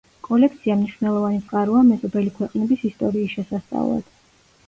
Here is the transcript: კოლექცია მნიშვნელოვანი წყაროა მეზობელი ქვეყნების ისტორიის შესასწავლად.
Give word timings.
კოლექცია 0.27 0.75
მნიშვნელოვანი 0.77 1.41
წყაროა 1.49 1.83
მეზობელი 1.89 2.33
ქვეყნების 2.39 2.85
ისტორიის 2.89 3.35
შესასწავლად. 3.37 4.09